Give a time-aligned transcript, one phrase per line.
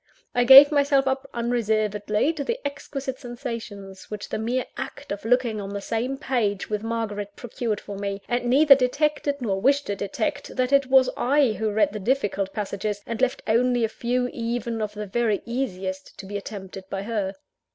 [0.33, 5.61] I gave myself up unreservedly to the exquisite sensations which the mere act of looking
[5.61, 9.95] on the same page with Margaret procured for me; and neither detected, nor wished to
[9.95, 14.27] detect, that it was I who read the difficult passages, and left only a few
[14.33, 17.35] even of the very easiest to be attempted by her.